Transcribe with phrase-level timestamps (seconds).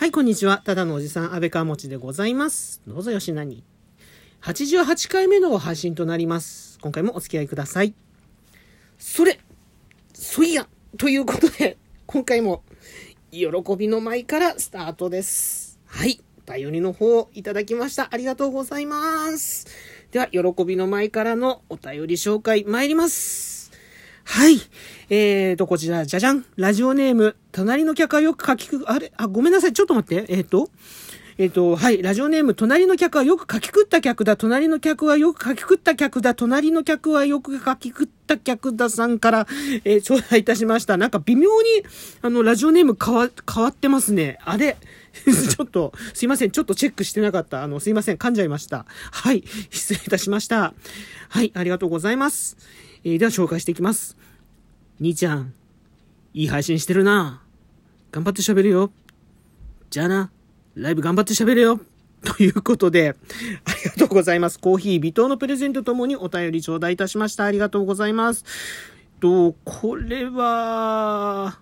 [0.00, 0.62] はい、こんにちは。
[0.64, 2.80] ただのおじさん、安倍川持でございます。
[2.86, 3.62] どうぞよしなに。
[4.40, 6.78] 88回目の配信となります。
[6.80, 7.92] 今回もお付き合いください。
[8.96, 9.38] それ、
[10.14, 10.66] そいや、
[10.96, 12.62] ということで、今回も、
[13.30, 15.78] 喜びの舞からスタートです。
[15.84, 18.08] はい、バイオリンの方をいただきました。
[18.10, 19.66] ありがとうございます。
[20.12, 23.49] では、喜びの舞からのお便り紹介参ります。
[24.24, 24.60] はい。
[25.08, 26.44] えーと、こちら、じゃじゃん。
[26.56, 29.12] ラジオネーム、隣の客はよく書きく、あれ？
[29.16, 29.72] あ、ごめんなさい。
[29.72, 30.32] ちょっと待って。
[30.32, 30.70] えーと、
[31.38, 32.02] えっ、と、はい。
[32.02, 34.36] ラジオネーム、隣の客はよく書き食った客だ。
[34.36, 36.34] 隣の客はよく書き食った客だ。
[36.34, 39.46] 隣の客はよく書き食った客ださんから、
[39.84, 40.98] えー、頂戴いたしました。
[40.98, 41.82] なんか微妙に、
[42.20, 44.38] あの、ラジオネーム変わ、変わってますね。
[44.44, 44.76] あれ？
[45.24, 46.50] ちょっと、すいません。
[46.50, 47.62] ちょっとチェックしてなかった。
[47.62, 48.16] あの、すいません。
[48.16, 48.84] 噛んじゃいました。
[49.10, 49.42] はい。
[49.70, 50.74] 失礼いたしました。
[51.30, 51.52] はい。
[51.54, 52.58] ありがとうございます。
[53.04, 54.16] えー、では紹介していきます。
[55.00, 55.54] 兄ちゃん、
[56.34, 57.42] いい配信してるな。
[58.12, 58.90] 頑張って喋るよ。
[59.88, 60.30] じゃあな。
[60.74, 61.80] ライブ頑張って喋れよ。
[62.22, 63.16] ということで、
[63.64, 64.58] ありがとうございます。
[64.58, 67.44] コーヒー微糖のプレゼントともにお便り頂戴いたしました。
[67.44, 68.44] ありがとうございます。
[69.20, 71.58] と、これは、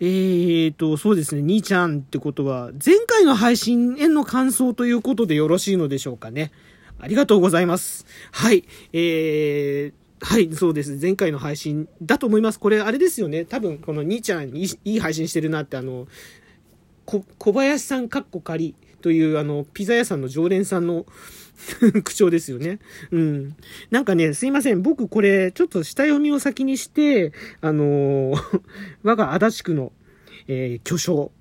[0.00, 6.52] えーと、そうですね、兄ちゃんってことは、前回の配信への感想ということでよろしいのでしょうかね。
[6.98, 8.06] ありがとうございます。
[8.32, 10.98] はい、えー、はい、そうです。
[11.00, 12.60] 前回の配信だと思います。
[12.60, 13.44] これ、あれですよね。
[13.44, 16.08] 多分、この兄ちゃんいい、いい配信してるなって、あの、
[17.06, 21.06] こ小林さんかっこ仮というあのピザ屋さんの常連さんの
[22.04, 22.78] 口調ですよね。
[23.10, 23.56] うん。
[23.90, 24.82] なんかね、すいません。
[24.82, 28.60] 僕これちょっと下読みを先にして、あのー
[29.02, 29.92] 我が足立区の、
[30.46, 31.32] えー巨匠、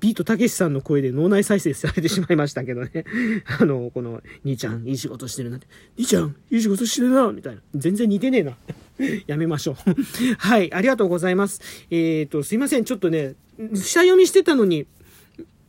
[0.00, 3.04] ビートたけしさんの声で脳内再生されてしまいましたけどね。
[3.60, 5.66] あの、この、兄ちゃん、いい仕事してるなって。
[5.98, 7.60] 兄ちゃん、いい仕事してるなみたいな。
[7.74, 8.56] 全然似てねえな。
[9.26, 9.76] やめましょう。
[10.38, 11.60] はい、ありがとうございます。
[11.90, 12.84] えっ、ー、と、すいません。
[12.84, 13.34] ちょっとね、
[13.74, 14.86] 下読みしてたのに、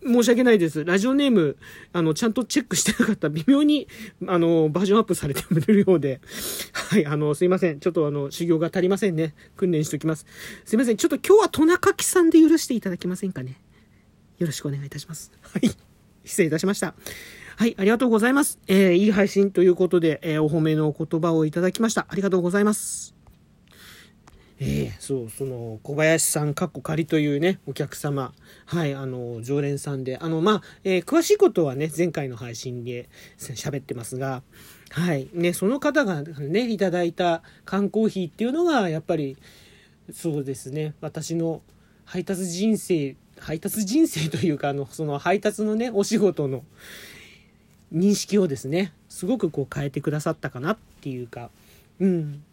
[0.04, 0.84] 申し訳ないです。
[0.84, 1.58] ラジオネーム、
[1.94, 3.30] あの、ちゃんとチェックしてなかった。
[3.30, 3.88] 微妙に、
[4.26, 6.22] あの、バージョンアップされてるようで。
[6.74, 7.80] はい、あの、すいません。
[7.80, 9.36] ちょっとあの、修行が足りませんね。
[9.56, 10.26] 訓練しておきます。
[10.66, 10.98] すいません。
[10.98, 13.62] ちょっと今日はトナカキさんで許していただけませんかね。
[14.42, 15.32] よろしくお願いいたします。
[15.44, 15.70] はい。
[16.26, 16.96] 失礼いたしました。
[17.58, 18.58] はい、ありがとうございます。
[18.68, 22.08] えー、いい配信ということで、えー、お褒めのお言葉をいただきました。
[22.10, 23.14] ありがとうございます。
[24.60, 28.34] えー、そう、その、小林さん、かっこ仮というね、お客様、
[28.66, 34.42] はい、あの、常連さんで、あの、まあ、えー、詳しいことはね、前回の配信で喋ってますが、
[34.90, 39.38] はい、ね、その方がね、いただいた缶コーヒーっていうのが、やっぱり、
[40.12, 41.62] そうですね、私の
[42.06, 46.64] 配達人生、配達人生というか、あの、その配達のね、お仕事の
[47.94, 51.50] 認識をですね、すごくこう変えてくださったかなっていうか、
[52.00, 52.44] うん。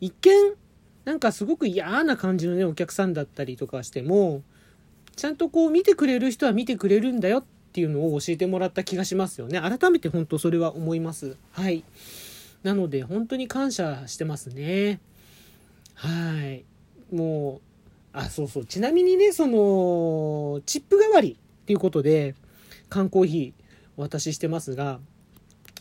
[0.00, 0.54] 一見、
[1.04, 4.42] なんかすごく嫌な感じのね、お客さんだったりとかしても、
[5.14, 9.60] ちゃんとこう見てくれる人は見てくれるんだよっていうのを教えてもらった気がしますよね。
[9.60, 11.36] 改めて本当それは思います。
[11.52, 11.84] はい。
[12.62, 15.00] なので本当に感謝してますね。
[15.94, 16.08] は
[16.42, 16.64] い。
[17.14, 17.71] もう、
[18.12, 18.64] あ、そうそう。
[18.64, 22.34] ちなみにね、その、チップ代わりっていうことで、
[22.88, 23.62] 缶コーヒー
[23.96, 25.00] お渡ししてますが、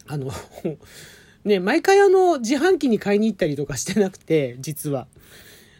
[0.07, 0.31] あの、
[1.43, 5.07] ね、毎回あの、自販機に買いに行ったりとかしてなくて、実は。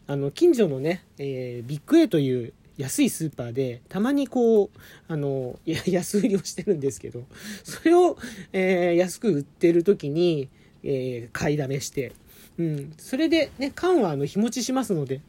[0.07, 4.69] あの、近所のね、えー、ビッグ A という安いスーパーで、たまにこう、
[5.07, 7.23] あの、 安売りをしてるんですけど、
[7.63, 8.17] それを、
[8.51, 10.49] えー、安く売ってる時に、
[10.83, 12.11] えー、買いだめして、
[12.57, 15.21] うん、それでね、缶はあの、日持ちしますので、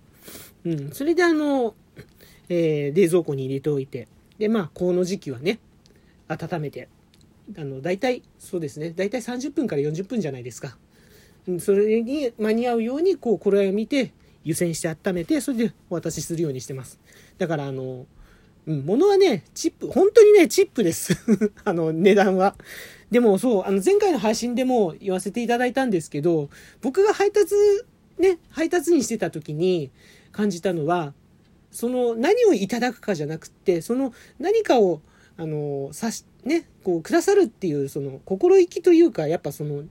[0.64, 1.74] うん、それであの、
[2.48, 5.58] えー、冷蔵庫に入れておいて、で、まあ、この時期はね、
[6.28, 6.88] 温めて、
[7.56, 10.76] あの、大体、そうですね、大体30分から40分じゃないですか。
[11.58, 14.12] それに間に合うように、こう、頃合いを見て、
[14.44, 16.98] 湯煎して温めて、それでお渡しするようにしてます。
[17.38, 18.06] だから、あの、
[18.66, 21.16] うん、物はね、チップ、本当にね、チップです。
[21.64, 22.56] あの、値段は。
[23.10, 26.48] でも、そう、あの、前回の配信でも言わせていただいたんですけど、
[26.80, 27.54] 僕が配達、
[28.22, 29.90] ね、配達にしてた時に
[30.30, 31.12] 感じたのは、
[31.72, 35.00] その、何をいただくかじゃなくって、その、何かを、
[35.36, 39.82] あの、さし、ね、こう、くださるっていう、その、心意気というか、やっぱその、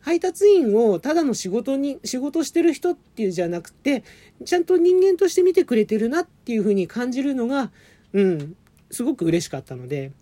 [0.00, 4.04] 配達員をただの仕事に、仕事してる人っていうじゃなくて、
[4.44, 7.72] ちゃんと人間として見てくれてるなっていうふうに感じるのが、
[8.12, 8.56] うん、
[8.92, 10.12] すごく嬉しかったので、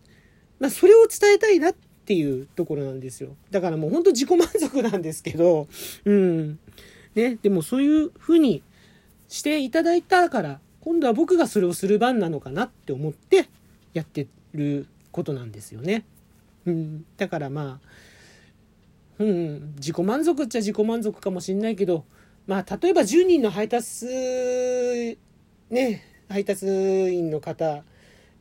[0.60, 1.74] まあ、それを伝えたいなっ
[2.06, 3.36] ていうところなんですよ。
[3.50, 5.68] だからもう本当自己満足なんですけど、
[6.04, 6.58] うん。
[7.14, 8.62] ね、でもそういうふうに
[9.28, 13.48] していただいたから、今度は僕がそれをする番なのかなって思って
[13.92, 16.04] やってることなんですよね。
[16.66, 22.04] うん、だからまあ、うん、自己満足っちゃ自己満足かもしれないけど、
[22.46, 24.06] まあ、例えば10人の配達、
[25.68, 27.84] ね、配達員の方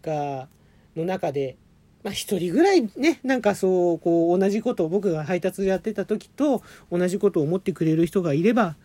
[0.01, 0.48] が、
[0.95, 1.57] の中で、
[2.04, 8.75] まあ一人ぐらいね、なんかそう、こう同じことを僕が配達やってた時と同じことを思ってくれる人がいれば、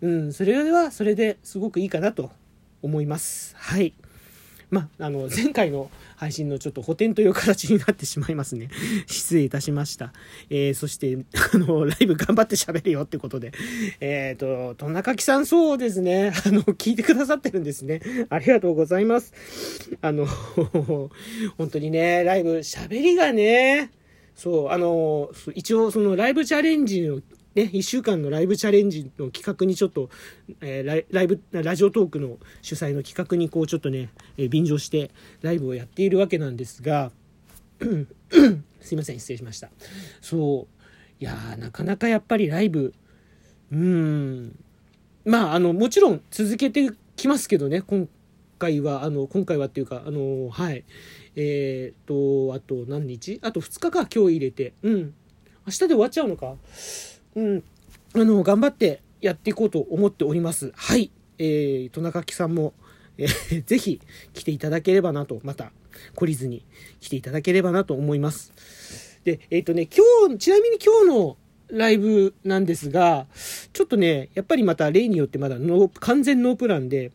[0.00, 2.30] うん、それはそれですごくいいかなと
[2.82, 3.54] 思います。
[3.56, 3.94] はい。
[4.70, 8.68] まあ、あの、前回の配信のちょっと補填という形になってしまいますね。
[9.06, 10.12] 失礼いたしました。
[10.48, 11.18] えー、そして、
[11.54, 13.52] あの、ライブ頑張って喋るよってことで。
[14.00, 16.32] えっ、ー、と、と中木さんそうですね。
[16.46, 18.00] あの、聞いてくださってるんですね。
[18.28, 19.32] ありがとうございます。
[20.00, 23.90] あの、本当にね、ライブ喋りがね、
[24.36, 27.20] そう、あの、一応そのライブチャレンジの
[27.54, 30.08] ね、1週間のライブチャレンジの企画にちょっと、
[30.60, 35.10] えー、ライブ、ラジオトークの主催の企画にこうちょっとね、えー、便乗して
[35.42, 37.10] ライブをやっているわけなんですが、
[38.80, 39.70] すいません、失礼しました。
[40.20, 40.80] そう。
[41.22, 42.94] いやなかなかやっぱりライブ、
[43.72, 44.56] うん、
[45.24, 48.08] まあ、あの、もちろん続けてきますけどね、今
[48.58, 50.84] 回は、あの、今回はっていうか、あの、はい。
[51.36, 53.38] えっ、と、あと何日？
[53.42, 54.72] あと2日か、今日入れて。
[54.82, 55.14] うん。
[55.66, 56.56] 明日で終わっちゃうのか？
[57.36, 57.64] うん、
[58.14, 60.72] あの、頑張ってやっていこうと思っております。
[60.74, 61.10] はい。
[61.38, 62.74] えー、戸中木さんも、
[63.18, 64.00] えー、 ぜひ
[64.32, 65.72] 来ていただければなと、また
[66.16, 66.64] 懲りずに
[67.00, 68.52] 来ていただければなと思います。
[69.24, 71.36] で、えっ、ー、とね、今日、ちなみに今日の
[71.68, 73.26] ライブなんですが、
[73.72, 77.12] ちょっとね、やっぱりまた例によってまだノ完全ノープランで、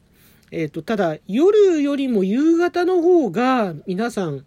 [0.51, 4.45] えっ、ー、と、ただ夜よりも夕方の方が皆さん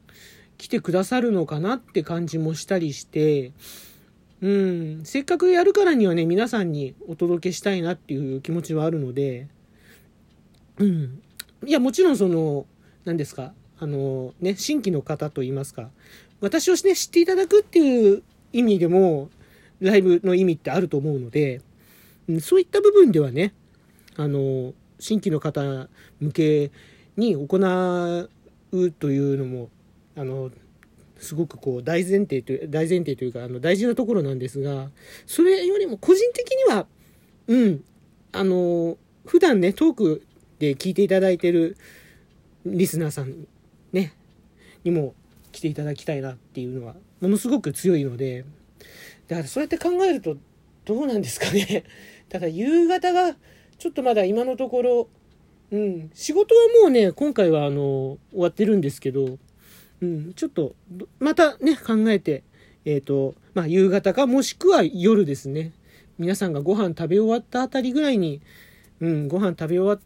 [0.56, 3.52] 来てくださるのかなって感じもしたりして、
[4.40, 9.48] うん、せっかくやるからにはね、皆さんにお届けしたいなっていう気持ちはあるので、
[10.78, 11.20] うん。
[11.66, 12.66] いや、もちろんその、
[13.04, 15.90] 何ですか、あの、ね、新規の方といいますか、
[16.40, 19.28] 私をね、知っていただくっていう意味でも、
[19.80, 21.60] ライブの意味ってあると思うので、
[22.28, 23.54] うんそういった部分ではね、
[24.16, 25.88] あの、新規の方
[26.20, 26.70] 向け
[27.16, 28.28] に行
[28.72, 29.70] うというのも、
[30.14, 30.50] あの、
[31.18, 34.90] すごくこう大前提という、大前提というか、あの大事なところなんですが、
[35.26, 36.86] それよりも個人的には、
[37.48, 37.84] うん、
[38.32, 40.26] あの、普段ね、トーク
[40.58, 41.76] で聞いていただいてる
[42.64, 43.46] リスナーさん、
[43.92, 44.14] ね、
[44.84, 45.14] にも
[45.52, 48.44] 来ていただきたいなっていうのは、ものすごく強いので、
[49.26, 50.36] だからそうやって考えると、
[50.84, 51.84] どうなんですかね。
[52.28, 53.36] ただ夕方が、
[53.78, 55.08] ちょっとまだ今のところ、
[55.70, 59.38] うん、仕事はもうね、今回はあの、終わってるんですけど、
[60.00, 60.74] うん、ちょっと、
[61.18, 62.44] またね、考えて、
[62.84, 65.72] えっ、ー、と、まあ、夕方か、もしくは夜ですね。
[66.18, 68.40] 皆さんがご飯食べ終わったあたりぐらいに、
[69.00, 70.00] うん、ご飯食べ終わっ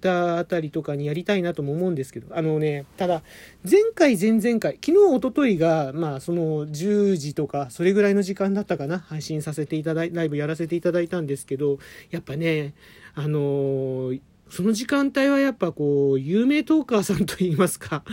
[0.00, 3.22] たあたりとかにやりたいなとも思うんですけど、あのね、ただ、
[3.68, 11.78] 前回、前々回、昨日、おとといが、まあ、その、10時とか、それぐらいの時間だったかな、配信させていただい、ライブやらせていただいたんですけど、
[12.10, 12.74] やっぱね、
[13.14, 14.20] あのー
[14.54, 18.04] その時間帯はやっぱこう、有名トーカーさんと言いますか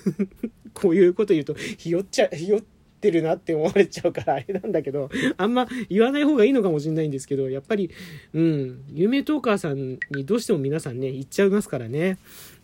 [0.72, 2.64] こういうこと言うと、ひよっちゃ、ひよっ
[2.98, 7.90] てるなって思われちゃうからあれなんだけど、あんま言わない方がいいのかもしれないんですけど、やっぱり、
[8.32, 12.16] うん、有名トーカーさんにどうしても皆さんね、言っちゃいますからね。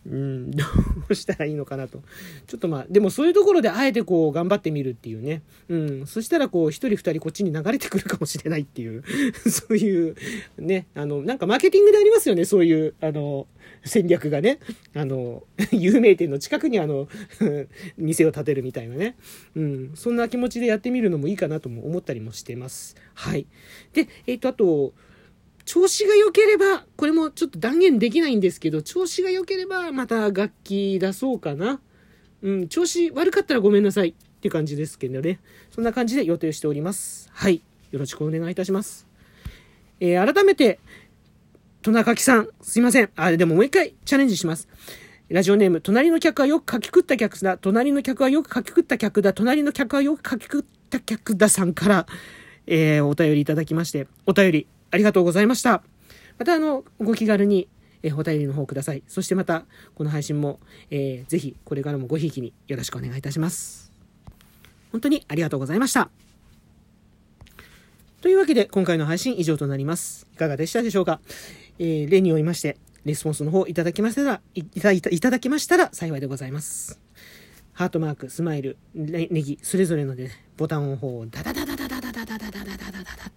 [0.04, 0.64] うん、 ど
[1.08, 2.02] うしたらいいのかなと。
[2.46, 5.42] ちょっとまあ、でもそういうところであえてこう頑張ってみるっていうね。
[5.68, 9.04] うん、そしたらこう一人二人こっちに流れてくるかもしれないっていう、
[9.48, 10.16] そういう
[10.58, 13.46] ね、あの、なんかマーケティングでありますよね、そういう、あの、
[13.84, 14.58] 戦略がね。
[14.94, 17.08] あの、 有名店の近くにあの、
[17.96, 19.16] 店を建てるみたいなね。
[19.54, 22.96] うん、そんな気持ちでやってみるのもいいかなとも思ったりもしてます。
[23.14, 23.46] はい。
[23.92, 24.94] で、えっ、ー、と、あと、
[25.64, 31.80] 調子が良ければ、これもちょっと断言できないんですけど、調子が良ければまた楽器出そうかな。
[32.42, 35.38] うん、調子悪かったらごめんなさいっていう感じですけどね。
[35.70, 37.30] そんな感じで予定しております。
[37.32, 37.62] はい。
[37.92, 39.06] よろしくお願いいたします。
[40.00, 40.80] えー、改めて、
[41.82, 43.10] 戸中木さん、すいません。
[43.16, 44.68] あ、でももう一回チャレンジします。
[45.28, 47.56] ラジオネーム、隣の客はよく書き食った客だ。
[47.56, 49.32] 隣の客はよく書き食った客だ。
[49.32, 52.06] 隣の客はよく書き食った客ださんから、
[52.66, 55.82] えー、お便りいただきまして、お便りありがとうございました。
[56.38, 57.66] また、あの、ご気軽に、
[58.02, 59.02] えー、お便りの方ください。
[59.08, 63.90] そしてまた、この配信も、えー、ぜひ、これからもごひいきによろしくお願いいたします。
[64.92, 66.10] 本当にありがとうございました。
[68.20, 70.28] というわけで、今回の配信以上となります。
[70.32, 71.20] いかがでしたでしょうか？
[71.78, 77.00] えー、例においまして、レスポンスの方いただきましたら、いたいただきましたら幸いでございます。
[77.72, 81.61] ハートマーク、スマイル、ネギ、それぞれので、ね、ボタンの方をダダダ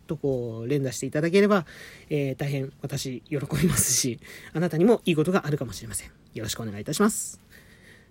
[0.06, 1.66] とこう連打していただければ、
[2.10, 4.20] えー、大変私喜びますし、
[4.54, 6.12] あなたにもいいことがあるかもしれません。
[6.34, 7.40] よろしくお願いいたします。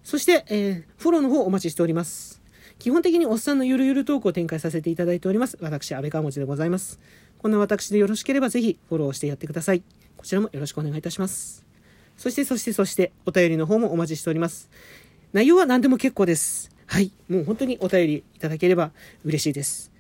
[0.03, 2.43] そして、えー、フォローの方お待ちしております。
[2.79, 5.57] 基本的におっさんのゆるゆるトークを展開させていただいております。
[5.61, 6.99] 私、安倍川持でございます。
[7.39, 9.83] こんな私でよろしければぜひフォローしてやってください。
[10.17, 11.65] こちらもよろしくお願いいたします。
[12.17, 14.69] そして、そして、そして、お便りの方もお待ちしております。
[15.33, 16.71] 内容は何でも結構です。
[16.87, 17.11] はい。
[17.29, 18.93] もう本当にお便りいただければ
[19.25, 19.94] 嬉しいです。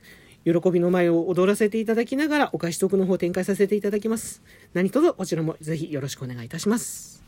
[0.44, 4.42] 喜びの舞を踊らせていただきながらお返しトークの方を展開させていただきます。
[4.74, 7.24] 何卒こちらもぜひよろしくお願いいたします。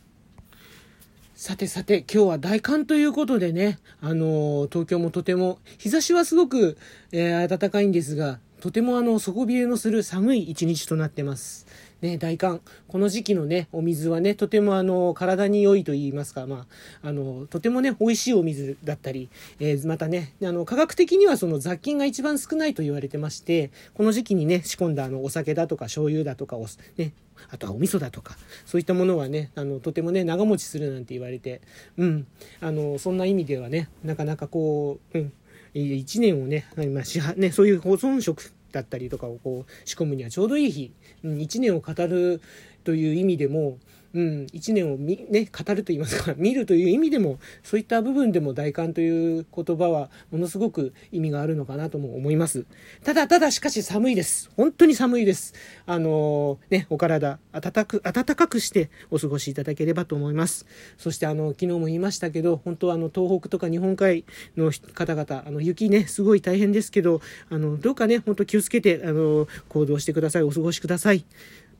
[1.34, 6.78] さてさて、今日は大寒ということでね、あのー東京もとても、日差しはすごく、
[7.12, 11.66] えー暖かいんですが、とてもあの、底冷えのする寒い一日となってます。
[12.00, 12.60] ね、大寒。
[12.88, 16.66] この時期のね、お水はね、とてもあの、体に良いと言いますか、ま
[17.02, 19.28] あ、あの、とてもね、美味しいお水だったり、
[19.60, 27.12] えーまたね、あの、科学的にはその雑菌が一番少ないと言われてまして、この時期にね、仕込んだあの、お酒だとか醤油だとかお、ね、
[27.50, 31.60] あとはお味噌だとか、そういったものはね、あの、とてもね、長持ちするなんて言われて、
[31.96, 32.26] うん、
[32.60, 35.32] あの、そんな意味ではね、なかなかこう、うん、
[35.80, 40.92] 1年をね、まあ、ね、そういう保存食だったりとかをこう仕込むにはちょうどいい日、
[41.22, 42.40] うん、1年を語る
[42.84, 43.78] という意味でも、
[44.16, 52.64] うん、1年をみ、ね、語ると言いますか、 見るという意味でも、そういった部分でも大寒という言葉はものすごく意味があるのかなとも思います。
[53.04, 54.48] ただただしかし寒いです。
[54.56, 55.52] 本当に寒いです。
[55.84, 60.64] あのーね、お体、暖かく、暖かくしてお過ごしいただければと思います。
[60.96, 64.24] そしてあの、昨日も言いましたけど、本当はあの、東北とか日本海
[64.56, 67.20] の方々、あの、雪ね、すごい大変ですけど、
[67.50, 70.42] あの、どうかね、本当気をつけて、あの、行動してください。
[70.42, 71.26] お過ごしください。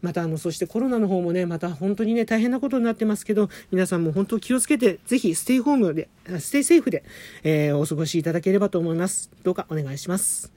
[0.03, 7.05] またあのそしてコロナの方もねまた本当にね大変なことになってますけど皆さんも本当気をつけてぜひステイホームでステイセーフで、
[7.43, 10.53] えーお過ごしいただければと思いますどうかお願いします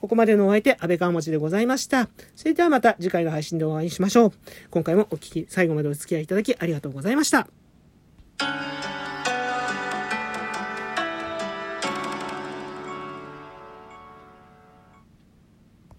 [0.00, 2.08] ここまでのお相手、安倍川持でございました。
[2.36, 4.32] それではまた次回の配信でお会いしましょう。
[4.70, 7.48] 今回もお聞き、最後までお付き合いいただきありがとうございました。